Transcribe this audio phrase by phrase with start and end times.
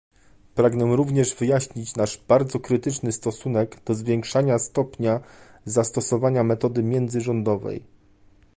[0.55, 5.19] Pragnę również wyjaśnić nasz bardzo krytyczny stosunek do zwiększenia stopnia
[5.65, 7.83] zastosowania metody międzyrządowej